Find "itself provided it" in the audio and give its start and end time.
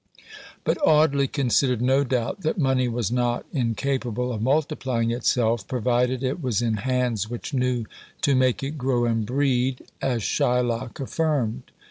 5.11-6.41